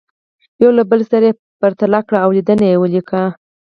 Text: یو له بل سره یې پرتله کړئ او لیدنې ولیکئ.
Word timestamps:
یو 0.61 0.71
له 0.77 0.83
بل 0.91 1.01
سره 1.11 1.25
یې 1.29 1.37
پرتله 1.61 1.99
کړئ 2.07 2.19
او 2.23 2.31
لیدنې 2.37 2.69
ولیکئ. 2.81 3.23